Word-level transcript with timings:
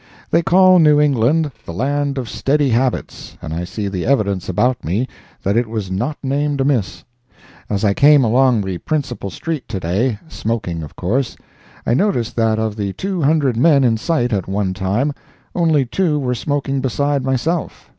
They 0.31 0.41
call 0.41 0.79
New 0.79 0.99
England 0.99 1.51
the 1.63 1.73
land 1.73 2.17
of 2.17 2.27
steady 2.27 2.69
habits, 2.69 3.37
and 3.39 3.53
I 3.53 3.65
see 3.65 3.87
the 3.87 4.03
evidence 4.03 4.49
about 4.49 4.83
me 4.83 5.07
that 5.43 5.55
it 5.55 5.67
was 5.69 5.91
not 5.91 6.17
named 6.23 6.59
amiss. 6.59 7.03
As 7.69 7.85
I 7.85 7.93
came 7.93 8.23
along 8.23 8.61
the 8.61 8.79
principal 8.79 9.29
street, 9.29 9.67
to 9.67 9.79
day—smoking, 9.79 10.81
of 10.81 10.95
course—I 10.95 11.93
noticed 11.93 12.35
that 12.37 12.57
of 12.57 12.77
the 12.77 12.93
two 12.93 13.21
hundred 13.21 13.55
men 13.55 13.83
in 13.83 13.95
sight 13.95 14.33
at 14.33 14.47
one 14.47 14.73
time, 14.73 15.13
only 15.53 15.85
two 15.85 16.17
were 16.17 16.33
smoking 16.33 16.81
beside 16.81 17.23
myself. 17.23 17.87